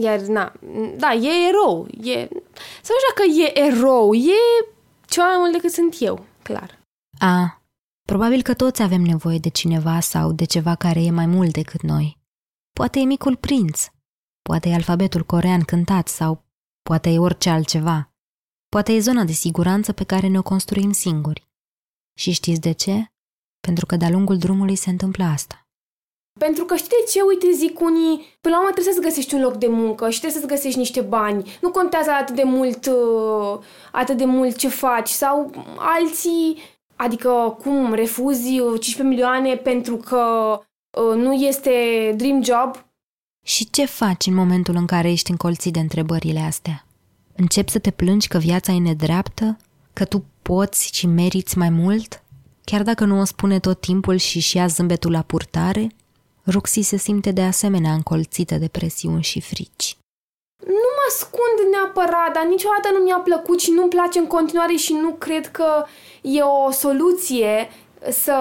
Iar, 0.02 0.20
na, 0.20 0.54
da, 0.98 1.14
e 1.14 1.48
erou. 1.48 1.88
E, 2.02 2.28
să 2.82 2.92
nu 2.92 3.00
știu 3.00 3.14
dacă 3.16 3.24
e 3.40 3.60
erou, 3.60 4.14
e 4.14 4.68
ceva 5.08 5.26
mai 5.26 5.38
mult 5.38 5.52
decât 5.52 5.72
sunt 5.72 5.96
eu, 6.00 6.26
clar. 6.42 6.80
A, 7.20 7.62
probabil 8.08 8.42
că 8.42 8.54
toți 8.54 8.82
avem 8.82 9.02
nevoie 9.02 9.38
de 9.38 9.50
cineva 9.50 10.00
sau 10.00 10.32
de 10.32 10.46
ceva 10.46 10.76
care 10.76 11.04
e 11.04 11.12
mai 11.12 11.26
mult 11.26 11.54
decât 11.54 11.82
noi. 11.82 12.18
Poate 12.74 13.00
e 13.00 13.04
micul 13.04 13.36
prinț, 13.36 13.88
poate 14.42 14.70
e 14.70 14.74
alfabetul 14.74 15.24
corean 15.24 15.62
cântat 15.62 16.08
sau 16.08 16.44
poate 16.84 17.10
e 17.10 17.20
orice 17.20 17.50
altceva. 17.50 18.13
Poate 18.74 18.92
e 18.92 19.00
zona 19.00 19.24
de 19.24 19.32
siguranță 19.32 19.92
pe 19.92 20.04
care 20.04 20.28
ne-o 20.28 20.42
construim 20.42 20.92
singuri. 20.92 21.48
Și 22.20 22.32
știți 22.32 22.60
de 22.60 22.72
ce? 22.72 23.12
Pentru 23.60 23.86
că 23.86 23.96
de-a 23.96 24.10
lungul 24.10 24.38
drumului 24.38 24.76
se 24.76 24.90
întâmplă 24.90 25.24
asta. 25.24 25.68
Pentru 26.40 26.66
că 26.66 26.76
știi 26.76 26.90
de 26.90 27.12
ce? 27.12 27.22
Uite, 27.22 27.52
zic 27.52 27.80
unii, 27.80 28.38
până 28.42 28.56
la 28.56 28.60
urmă 28.60 28.72
trebuie 28.72 28.94
să-ți 28.94 29.06
găsești 29.06 29.34
un 29.34 29.42
loc 29.42 29.56
de 29.58 29.68
muncă 29.68 30.10
și 30.10 30.20
trebuie 30.20 30.42
să-ți 30.42 30.54
găsești 30.54 30.78
niște 30.78 31.02
bani. 31.02 31.58
Nu 31.62 31.72
contează 31.72 32.10
atât 32.10 32.36
de 32.36 32.44
mult, 32.44 32.86
uh, 32.86 33.60
atât 33.92 34.18
de 34.18 34.26
mult 34.26 34.56
ce 34.58 34.68
faci. 34.68 35.10
Sau 35.10 35.52
alții, 35.78 36.58
adică 36.96 37.58
cum, 37.62 37.94
refuzi 37.94 38.60
uh, 38.60 38.80
15 38.80 39.04
milioane 39.04 39.56
pentru 39.56 39.98
că 39.98 40.24
uh, 40.98 41.16
nu 41.16 41.34
este 41.34 41.72
dream 42.18 42.44
job? 42.44 42.86
Și 43.46 43.70
ce 43.70 43.86
faci 43.86 44.26
în 44.26 44.34
momentul 44.34 44.76
în 44.76 44.86
care 44.86 45.12
ești 45.12 45.32
încolțit 45.32 45.74
de 45.74 45.80
întrebările 45.80 46.40
astea? 46.40 46.86
Începi 47.36 47.72
să 47.72 47.80
te 47.80 47.92
plângi 47.92 48.28
că 48.28 48.38
viața 48.38 48.72
e 48.72 48.80
nedreaptă? 48.80 49.58
Că 49.94 50.06
tu 50.06 50.26
poți 50.42 50.90
și 50.94 51.08
meriți 51.08 51.58
mai 51.58 51.70
mult? 51.70 52.24
Chiar 52.64 52.84
dacă 52.84 53.06
nu 53.06 53.20
o 53.20 53.24
spune 53.24 53.60
tot 53.60 53.80
timpul 53.80 54.16
și 54.16 54.40
și 54.40 54.58
ia 54.58 54.68
zâmbetul 54.68 55.12
la 55.12 55.22
purtare, 55.22 55.92
Ruxi 56.48 56.82
se 56.82 56.98
simte 56.98 57.32
de 57.32 57.42
asemenea 57.42 57.94
încolțită 57.94 58.56
de 58.56 58.68
presiuni 58.68 59.24
și 59.24 59.42
frici. 59.42 59.98
Nu 60.66 60.90
mă 60.96 61.04
ascund 61.08 61.72
neapărat, 61.72 62.34
dar 62.34 62.46
niciodată 62.46 62.90
nu 62.94 63.04
mi-a 63.04 63.18
plăcut 63.18 63.60
și 63.60 63.72
nu-mi 63.72 63.90
place 63.90 64.20
în 64.20 64.28
continuare 64.28 64.76
și 64.76 64.94
nu 64.94 65.10
cred 65.10 65.52
că 65.52 65.86
e 66.22 66.42
o 66.42 66.72
soluție 66.72 67.70
să 68.12 68.36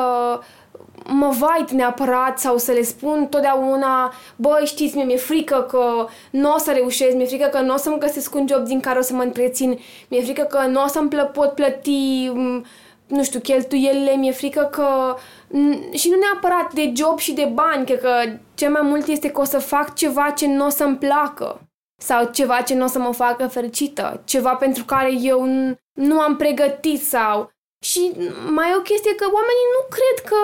mă 1.07 1.35
vait 1.39 1.71
neapărat 1.71 2.39
sau 2.39 2.57
să 2.59 2.73
le 2.73 2.83
spun 2.83 3.27
totdeauna, 3.27 4.13
băi, 4.37 4.63
știți, 4.65 4.97
mie 4.97 5.05
mi-e 5.05 5.17
frică 5.17 5.67
că 5.69 6.07
nu 6.31 6.53
o 6.53 6.59
să 6.59 6.73
reușesc, 6.73 7.15
mi-e 7.17 7.27
frică 7.27 7.47
că 7.47 7.61
nu 7.61 7.75
o 7.75 7.77
să-mi 7.77 7.99
găsesc 7.99 8.35
un 8.35 8.47
job 8.49 8.65
din 8.65 8.81
care 8.81 8.99
o 8.99 9.03
să 9.03 9.15
mă 9.15 9.23
întrețin, 9.23 9.79
mi-e 10.09 10.23
frică 10.23 10.43
că 10.43 10.67
nu 10.67 10.83
o 10.83 10.87
să-mi 10.87 11.09
plă- 11.09 11.31
pot 11.33 11.53
plăti, 11.55 12.29
m, 12.35 12.65
nu 13.07 13.23
știu, 13.25 13.41
cheltuielile, 13.41 14.13
mi-e 14.17 14.33
frică 14.33 14.69
că... 14.71 15.17
n- 15.49 15.93
Și 15.93 16.09
nu 16.11 16.17
neapărat 16.19 16.73
de 16.73 16.93
job 16.97 17.19
și 17.19 17.33
de 17.33 17.51
bani, 17.55 17.85
cred 17.85 18.01
că 18.01 18.11
cel 18.55 18.71
mai 18.71 18.83
mult 18.83 19.07
este 19.07 19.31
că 19.31 19.41
o 19.41 19.45
să 19.45 19.59
fac 19.59 19.95
ceva 19.95 20.31
ce 20.37 20.47
nu 20.47 20.67
o 20.67 20.69
să-mi 20.69 20.97
placă 20.97 21.61
sau 22.03 22.29
ceva 22.33 22.61
ce 22.61 22.75
nu 22.75 22.85
o 22.85 22.87
să 22.89 22.99
mă 22.99 23.13
facă 23.13 23.47
fericită, 23.47 24.21
ceva 24.25 24.55
pentru 24.55 24.85
care 24.85 25.13
eu 25.21 25.47
n- 25.49 25.77
nu 25.93 26.21
am 26.21 26.37
pregătit 26.37 27.03
sau... 27.03 27.52
Și 27.83 28.13
mai 28.51 28.71
e 28.71 28.77
o 28.77 28.81
chestie 28.81 29.15
că 29.15 29.25
oamenii 29.25 29.69
nu 29.77 29.97
cred 29.97 30.29
că 30.31 30.41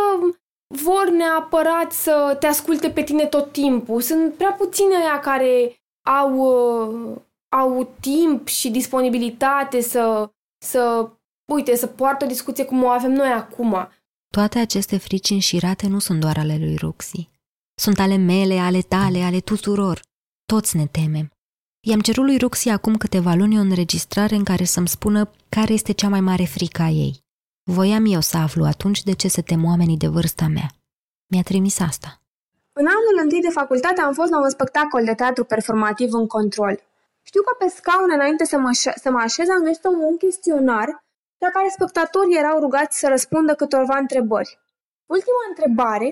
vor 0.83 1.09
neapărat 1.11 1.93
să 1.93 2.37
te 2.41 2.47
asculte 2.47 2.91
pe 2.91 3.03
tine 3.03 3.27
tot 3.27 3.53
timpul. 3.53 4.01
Sunt 4.01 4.35
prea 4.35 4.53
puține 4.53 4.97
aia 4.97 5.21
care 5.21 5.81
au, 6.07 6.37
uh, 6.37 7.17
au 7.49 7.95
timp 8.01 8.47
și 8.49 8.71
disponibilitate 8.71 9.81
să, 9.81 10.31
să, 10.65 11.11
uite, 11.53 11.77
să 11.77 11.87
poartă 11.87 12.25
o 12.25 12.29
discuție 12.29 12.65
cum 12.65 12.83
o 12.83 12.89
avem 12.89 13.13
noi 13.13 13.29
acum. 13.29 13.89
Toate 14.35 14.59
aceste 14.59 14.97
frici 14.97 15.31
înșirate 15.31 15.87
nu 15.87 15.99
sunt 15.99 16.21
doar 16.21 16.39
ale 16.39 16.57
lui 16.59 16.77
Roxy. 16.77 17.29
Sunt 17.81 17.99
ale 17.99 18.17
mele, 18.17 18.59
ale 18.59 18.81
tale, 18.81 19.23
ale 19.23 19.41
tuturor. 19.41 20.01
Toți 20.47 20.77
ne 20.77 20.87
temem. 20.87 21.31
I-am 21.87 22.01
cerut 22.01 22.25
lui 22.25 22.39
Roxy 22.39 22.69
acum 22.69 22.97
câteva 22.97 23.35
luni 23.35 23.59
o 23.59 23.61
înregistrare 23.61 24.35
în 24.35 24.45
care 24.45 24.65
să-mi 24.65 24.89
spună 24.89 25.31
care 25.49 25.73
este 25.73 25.93
cea 25.93 26.09
mai 26.09 26.21
mare 26.21 26.45
frică 26.45 26.83
a 26.83 26.89
ei. 26.89 27.27
Voiam 27.77 28.05
eu 28.17 28.21
să 28.21 28.37
aflu 28.47 28.65
atunci 28.65 29.01
de 29.09 29.15
ce 29.21 29.29
se 29.37 29.43
tem 29.51 29.63
oamenii 29.71 30.03
de 30.05 30.09
vârsta 30.17 30.47
mea. 30.57 30.69
Mi-a 31.31 31.43
trimis 31.51 31.77
asta. 31.91 32.09
În 32.81 32.87
anul 32.97 33.17
întâi 33.25 33.41
de 33.41 33.49
facultate 33.61 34.01
am 34.01 34.13
fost 34.21 34.31
la 34.31 34.41
un 34.45 34.51
spectacol 34.57 35.05
de 35.05 35.15
teatru 35.21 35.45
performativ 35.45 36.11
în 36.21 36.27
control. 36.27 36.75
Știu 37.23 37.43
că 37.43 37.53
pe 37.59 37.69
scaune 37.79 38.15
înainte 38.15 38.45
să 38.53 38.57
mă, 38.59 38.69
aș- 38.75 38.97
să 39.05 39.09
mă 39.15 39.21
așez 39.29 39.49
am 39.49 39.63
găsit 39.69 39.85
un 39.85 40.17
chestionar 40.23 40.89
la 41.45 41.49
care 41.57 41.69
spectatorii 41.79 42.39
erau 42.43 42.57
rugați 42.65 42.99
să 42.99 43.07
răspundă 43.09 43.53
câtorva 43.55 43.97
întrebări. 44.05 44.59
Ultima 45.17 45.43
întrebare 45.51 46.09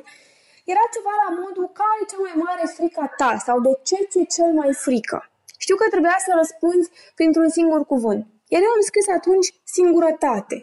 era 0.72 0.84
ceva 0.94 1.12
la 1.22 1.28
modul 1.42 1.66
care 1.80 1.96
e 2.02 2.10
cea 2.10 2.20
mai 2.26 2.34
mare 2.44 2.64
frică 2.76 3.00
a 3.06 3.08
ta 3.20 3.30
sau 3.46 3.56
de 3.66 3.72
ce 3.88 3.96
ți-e 4.10 4.24
cel 4.36 4.50
mai 4.60 4.70
frică. 4.84 5.18
Știu 5.64 5.76
că 5.80 5.86
trebuia 5.94 6.16
să 6.26 6.30
răspunzi 6.40 6.90
printr-un 7.18 7.48
singur 7.58 7.80
cuvânt. 7.92 8.22
Iar 8.52 8.62
eu 8.66 8.72
am 8.76 8.82
scris 8.90 9.06
atunci 9.18 9.48
singurătate. 9.76 10.56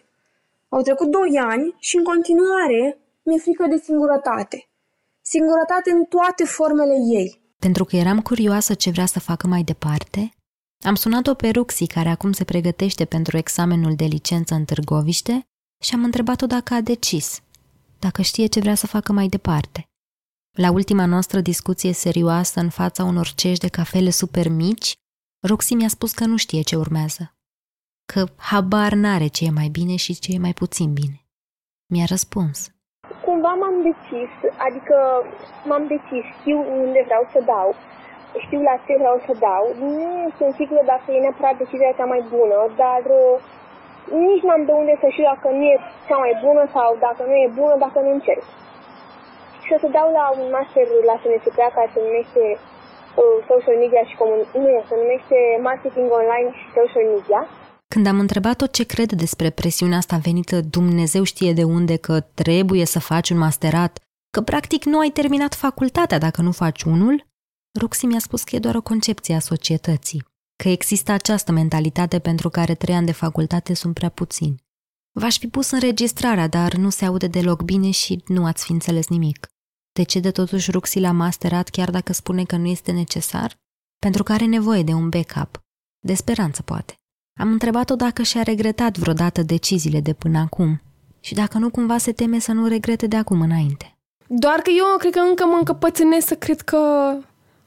Au 0.75 0.81
trecut 0.81 1.11
doi 1.11 1.37
ani 1.39 1.75
și 1.79 1.97
în 1.97 2.03
continuare 2.03 2.97
mi-e 3.23 3.37
frică 3.37 3.65
de 3.69 3.77
singurătate. 3.83 4.57
Singurătate 5.21 5.91
în 5.91 6.03
toate 6.03 6.43
formele 6.43 6.95
ei. 7.19 7.41
Pentru 7.59 7.83
că 7.85 7.95
eram 7.95 8.21
curioasă 8.21 8.73
ce 8.73 8.89
vrea 8.89 9.05
să 9.05 9.19
facă 9.19 9.47
mai 9.47 9.63
departe, 9.63 10.31
am 10.85 10.95
sunat-o 10.95 11.33
pe 11.33 11.49
Ruxi, 11.49 11.87
care 11.87 12.09
acum 12.09 12.31
se 12.31 12.43
pregătește 12.43 13.05
pentru 13.05 13.37
examenul 13.37 13.95
de 13.95 14.05
licență 14.05 14.53
în 14.53 14.65
Târgoviște, 14.65 15.47
și 15.83 15.93
am 15.93 16.03
întrebat-o 16.03 16.45
dacă 16.45 16.73
a 16.73 16.81
decis, 16.81 17.39
dacă 17.99 18.21
știe 18.21 18.45
ce 18.45 18.59
vrea 18.59 18.75
să 18.75 18.87
facă 18.87 19.11
mai 19.13 19.27
departe. 19.27 19.87
La 20.57 20.71
ultima 20.71 21.05
noastră 21.05 21.39
discuție 21.39 21.93
serioasă 21.93 22.59
în 22.59 22.69
fața 22.69 23.03
unor 23.03 23.27
cești 23.27 23.59
de 23.59 23.67
cafele 23.67 24.09
super 24.09 24.47
mici, 24.47 24.93
Ruxi 25.47 25.73
mi-a 25.73 25.87
spus 25.87 26.11
că 26.11 26.25
nu 26.25 26.37
știe 26.37 26.61
ce 26.61 26.75
urmează, 26.75 27.32
că 28.11 28.21
habar 28.49 28.91
n-are 29.03 29.27
ce 29.35 29.41
e 29.45 29.59
mai 29.61 29.69
bine 29.77 29.95
și 29.95 30.19
ce 30.23 30.29
e 30.35 30.45
mai 30.47 30.55
puțin 30.61 30.89
bine. 31.01 31.17
Mi-a 31.91 32.07
răspuns. 32.13 32.57
Cumva 33.25 33.53
m-am 33.61 33.77
decis, 33.89 34.31
adică 34.67 34.97
m-am 35.69 35.85
decis, 35.93 36.25
știu 36.39 36.57
unde 36.83 37.01
vreau 37.07 37.23
să 37.33 37.39
dau, 37.53 37.69
știu 38.45 38.61
la 38.69 38.75
ce 38.85 38.93
vreau 39.01 39.17
să 39.25 39.33
dau. 39.47 39.63
Nu 39.79 40.29
sunt 40.37 40.51
sigură 40.59 40.81
dacă 40.93 41.07
e 41.11 41.25
neapărat 41.25 41.55
decizia 41.63 41.97
cea 41.97 42.11
mai 42.13 42.23
bună, 42.35 42.59
dar 42.81 43.03
uh, 43.21 43.35
nici 44.27 44.45
n-am 44.47 44.63
de 44.69 44.73
unde 44.81 44.95
să 45.01 45.07
știu 45.11 45.25
dacă 45.33 45.47
nu 45.57 45.63
e 45.73 45.75
cea 46.07 46.19
mai 46.25 46.33
bună 46.45 46.63
sau 46.75 46.89
dacă 47.05 47.21
nu 47.29 47.35
e 47.45 47.57
bună, 47.59 47.75
dacă 47.85 47.97
nu 48.05 48.11
încerc. 48.17 48.45
Și 49.65 49.71
o 49.75 49.77
să 49.83 49.87
dau 49.97 50.07
la 50.19 50.25
un 50.39 50.47
master 50.57 50.85
la 51.09 51.15
SNSP 51.21 51.57
care 51.75 51.89
se 51.93 51.99
numește 52.07 52.43
uh, 53.21 53.35
Social 53.49 53.77
Media 53.83 54.03
și 54.09 54.15
Comun... 54.19 54.41
Nu, 54.63 54.69
se 54.87 54.95
numește 55.03 55.37
Marketing 55.69 56.07
Online 56.19 56.49
și 56.59 56.65
Social 56.79 57.07
Media. 57.15 57.41
Când 57.93 58.05
am 58.05 58.19
întrebat-o 58.19 58.65
ce 58.65 58.83
crede 58.83 59.15
despre 59.15 59.49
presiunea 59.49 59.97
asta 59.97 60.17
venită 60.17 60.61
Dumnezeu 60.61 61.23
știe 61.23 61.53
de 61.53 61.63
unde 61.63 61.95
că 61.95 62.19
trebuie 62.19 62.85
să 62.85 62.99
faci 62.99 63.29
un 63.29 63.37
masterat, 63.37 63.99
că 64.29 64.41
practic 64.41 64.83
nu 64.83 64.99
ai 64.99 65.09
terminat 65.09 65.55
facultatea 65.55 66.17
dacă 66.17 66.41
nu 66.41 66.51
faci 66.51 66.83
unul, 66.83 67.27
Roxy 67.79 68.05
mi-a 68.05 68.19
spus 68.19 68.43
că 68.43 68.55
e 68.55 68.59
doar 68.59 68.75
o 68.75 68.81
concepție 68.81 69.35
a 69.35 69.39
societății, 69.39 70.25
că 70.63 70.69
există 70.69 71.11
această 71.11 71.51
mentalitate 71.51 72.19
pentru 72.19 72.49
care 72.49 72.75
trei 72.75 72.95
ani 72.95 73.05
de 73.05 73.11
facultate 73.11 73.73
sunt 73.73 73.93
prea 73.93 74.09
puțini. 74.09 74.63
V-aș 75.19 75.37
fi 75.37 75.47
pus 75.47 75.71
înregistrarea, 75.71 76.47
dar 76.47 76.73
nu 76.73 76.89
se 76.89 77.05
aude 77.05 77.27
deloc 77.27 77.61
bine 77.61 77.91
și 77.91 78.23
nu 78.27 78.45
ați 78.45 78.63
fi 78.63 78.71
înțeles 78.71 79.07
nimic. 79.07 79.47
De 79.91 80.03
ce 80.03 80.19
de 80.19 80.31
totuși 80.31 80.71
Roxy 80.71 80.99
l-a 80.99 81.11
masterat 81.11 81.69
chiar 81.69 81.91
dacă 81.91 82.13
spune 82.13 82.43
că 82.43 82.55
nu 82.55 82.67
este 82.67 82.91
necesar? 82.91 83.57
Pentru 83.99 84.23
că 84.23 84.33
are 84.33 84.45
nevoie 84.45 84.83
de 84.83 84.93
un 84.93 85.09
backup. 85.09 85.61
De 85.99 86.13
speranță, 86.13 86.61
poate. 86.61 86.97
Am 87.39 87.51
întrebat-o 87.51 87.95
dacă 87.95 88.23
și-a 88.23 88.41
regretat 88.43 88.97
vreodată 88.97 89.41
deciziile 89.41 89.99
de 89.99 90.13
până 90.13 90.37
acum 90.39 90.81
și 91.19 91.33
dacă 91.33 91.57
nu 91.57 91.69
cumva 91.69 91.97
se 91.97 92.11
teme 92.11 92.39
să 92.39 92.51
nu 92.51 92.67
regrete 92.67 93.07
de 93.07 93.15
acum 93.15 93.41
înainte. 93.41 93.95
Doar 94.27 94.55
că 94.59 94.69
eu 94.69 94.97
cred 94.97 95.11
că 95.13 95.19
încă 95.29 95.45
mă 95.45 95.55
încăpățânesc 95.57 96.27
să 96.27 96.35
cred 96.35 96.61
că 96.61 96.77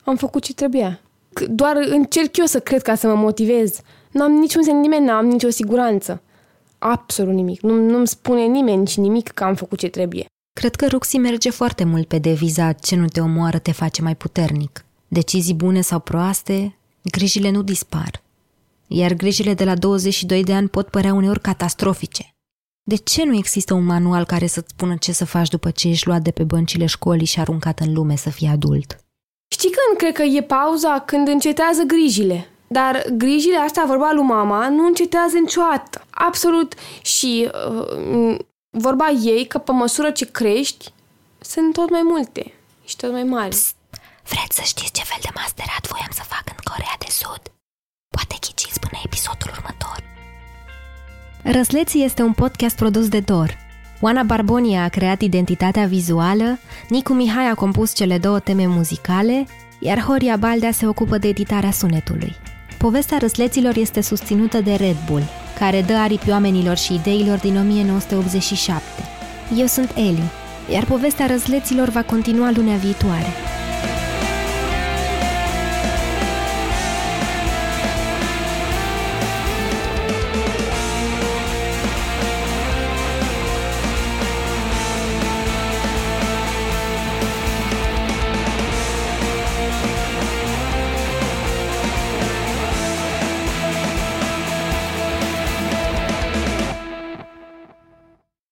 am 0.04 0.16
făcut 0.16 0.42
ce 0.42 0.54
trebuia. 0.54 1.00
C- 1.40 1.46
Doar 1.48 1.76
încerc 1.88 2.36
eu 2.36 2.44
să 2.44 2.60
cred 2.60 2.82
ca 2.82 2.94
să 2.94 3.06
mă 3.06 3.14
motivez. 3.14 3.80
N-am 4.10 4.32
niciun 4.32 4.62
sentiment, 4.62 5.06
n-am 5.06 5.26
nicio 5.26 5.50
siguranță. 5.50 6.22
Absolut 6.78 7.34
nimic. 7.34 7.60
Nu, 7.60 7.74
nu-mi 7.74 8.06
spune 8.06 8.44
nimeni 8.44 8.76
nici 8.78 8.96
nimic 8.96 9.28
că 9.28 9.44
am 9.44 9.54
făcut 9.54 9.78
ce 9.78 9.88
trebuie. 9.88 10.24
Cred 10.60 10.74
că 10.74 10.86
Roxy 10.86 11.16
merge 11.18 11.50
foarte 11.50 11.84
mult 11.84 12.06
pe 12.08 12.18
deviza 12.18 12.72
ce 12.72 12.96
nu 12.96 13.06
te 13.06 13.20
omoară 13.20 13.58
te 13.58 13.72
face 13.72 14.02
mai 14.02 14.16
puternic. 14.16 14.84
Decizii 15.08 15.54
bune 15.54 15.80
sau 15.80 15.98
proaste, 15.98 16.76
grijile 17.02 17.50
nu 17.50 17.62
dispar. 17.62 18.22
Iar 18.86 19.12
grijile 19.12 19.54
de 19.54 19.64
la 19.64 19.74
22 19.74 20.44
de 20.44 20.54
ani 20.54 20.68
pot 20.68 20.88
părea 20.88 21.12
uneori 21.12 21.40
catastrofice. 21.40 22.34
De 22.82 22.96
ce 22.96 23.24
nu 23.24 23.36
există 23.36 23.74
un 23.74 23.84
manual 23.84 24.24
care 24.24 24.46
să-ți 24.46 24.70
spună 24.70 24.96
ce 24.96 25.12
să 25.12 25.24
faci 25.24 25.48
după 25.48 25.70
ce 25.70 25.88
ești 25.88 26.06
luat 26.06 26.22
de 26.22 26.30
pe 26.30 26.44
băncile 26.44 26.86
școlii 26.86 27.26
și 27.26 27.40
aruncat 27.40 27.80
în 27.80 27.92
lume 27.92 28.16
să 28.16 28.30
fii 28.30 28.46
adult? 28.46 28.96
Știi 29.54 29.70
când 29.70 29.98
cred 29.98 30.14
că 30.14 30.22
e 30.22 30.42
pauza? 30.42 31.00
Când 31.00 31.28
încetează 31.28 31.82
grijile. 31.82 32.48
Dar 32.66 33.04
grijile 33.12 33.56
astea, 33.56 33.84
vorba 33.86 34.12
lui 34.12 34.24
mama, 34.24 34.68
nu 34.68 34.86
încetează 34.86 35.38
niciodată. 35.38 36.04
Absolut. 36.10 36.74
Și 37.02 37.50
uh, 37.68 38.36
vorba 38.70 39.08
ei 39.08 39.46
că 39.46 39.58
pe 39.58 39.72
măsură 39.72 40.10
ce 40.10 40.30
crești, 40.30 40.92
sunt 41.38 41.72
tot 41.72 41.90
mai 41.90 42.02
multe 42.04 42.52
și 42.84 42.96
tot 42.96 43.12
mai 43.12 43.22
mari. 43.22 43.56
Vreți 44.22 44.56
să 44.56 44.62
știți 44.64 44.92
ce 44.92 45.02
fel 45.04 45.18
de 45.22 45.28
masterat 45.34 45.86
voiam 45.88 46.10
să 46.12 46.22
fac 46.22 46.42
în 46.46 46.72
Corea 46.72 46.96
de 46.98 47.06
Sud? 47.10 47.55
Poate 48.16 48.36
ghiciți 48.40 48.80
până 48.80 49.00
episodul 49.04 49.50
următor. 49.52 50.02
Răsleții 51.42 52.04
este 52.04 52.22
un 52.22 52.32
podcast 52.32 52.76
produs 52.76 53.08
de 53.08 53.20
Dor. 53.20 53.56
Oana 54.00 54.22
Barbonia 54.22 54.82
a 54.82 54.88
creat 54.88 55.20
identitatea 55.20 55.86
vizuală, 55.86 56.58
Nicu 56.88 57.12
Mihai 57.12 57.48
a 57.50 57.54
compus 57.54 57.94
cele 57.94 58.18
două 58.18 58.38
teme 58.38 58.66
muzicale, 58.66 59.46
iar 59.78 60.00
Horia 60.00 60.36
Baldea 60.36 60.70
se 60.70 60.86
ocupă 60.86 61.18
de 61.18 61.28
editarea 61.28 61.70
sunetului. 61.70 62.36
Povestea 62.78 63.18
Răsleților 63.18 63.76
este 63.76 64.00
susținută 64.00 64.60
de 64.60 64.74
Red 64.74 64.96
Bull, 65.06 65.22
care 65.58 65.82
dă 65.82 65.94
aripi 65.94 66.30
oamenilor 66.30 66.76
și 66.76 66.94
ideilor 66.94 67.38
din 67.38 67.56
1987. 67.58 68.82
Eu 69.56 69.66
sunt 69.66 69.90
Eli, 69.94 70.30
iar 70.72 70.84
povestea 70.84 71.26
Răsleților 71.26 71.88
va 71.88 72.02
continua 72.02 72.50
lunea 72.54 72.76
viitoare. 72.76 73.55